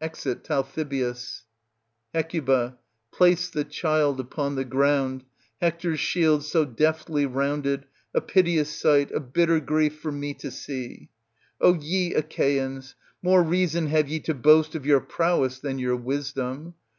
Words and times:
\_£xit 0.00 0.42
Talthybius. 0.44 1.42
HEa 2.14 2.72
Place 3.12 3.50
the 3.50 3.70
shield 3.70 4.18
upon 4.18 4.54
the 4.54 4.64
ground, 4.64 5.24
Hector's 5.60 6.00
shield 6.00 6.42
so 6.42 6.64
deftly 6.64 7.26
rounded, 7.26 7.84
a 8.14 8.22
piteous 8.22 8.70
sight, 8.70 9.10
a 9.10 9.20
bitter 9.20 9.60
grief 9.60 10.00
for 10.00 10.10
me 10.10 10.32
to 10.32 10.50
see. 10.50 11.10
O 11.60 11.74
ye 11.74 12.14
Achaeans, 12.14 12.94
more 13.20 13.42
reason 13.42 13.88
have 13.88 14.08
ye 14.08 14.20
to 14.20 14.32
boast 14.32 14.74
of 14.74 14.86
your 14.86 15.00
prowess 15.02 15.58
than 15.58 15.78
your 15.78 15.96
wisdom 15.96 16.72